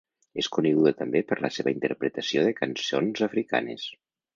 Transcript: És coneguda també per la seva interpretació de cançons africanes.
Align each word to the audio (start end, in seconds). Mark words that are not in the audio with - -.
És 0.43 0.47
coneguda 0.55 0.93
també 1.01 1.21
per 1.33 1.39
la 1.47 1.53
seva 1.59 1.75
interpretació 1.75 2.49
de 2.49 2.59
cançons 2.65 3.27
africanes. 3.33 3.91